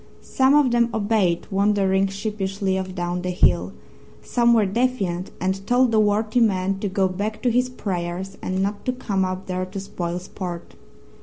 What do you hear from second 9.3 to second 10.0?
there to